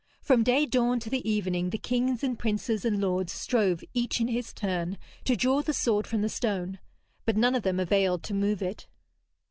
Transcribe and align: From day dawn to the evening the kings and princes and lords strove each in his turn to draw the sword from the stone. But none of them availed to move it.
From 0.23 0.41
day 0.41 0.65
dawn 0.65 0.99
to 1.01 1.11
the 1.11 1.29
evening 1.29 1.69
the 1.69 1.77
kings 1.77 2.23
and 2.23 2.39
princes 2.39 2.83
and 2.85 2.99
lords 2.99 3.31
strove 3.31 3.83
each 3.93 4.19
in 4.19 4.29
his 4.29 4.51
turn 4.51 4.97
to 5.25 5.35
draw 5.35 5.61
the 5.61 5.73
sword 5.73 6.07
from 6.07 6.23
the 6.23 6.27
stone. 6.27 6.79
But 7.23 7.37
none 7.37 7.53
of 7.53 7.61
them 7.61 7.79
availed 7.79 8.23
to 8.23 8.33
move 8.33 8.63
it. 8.63 8.87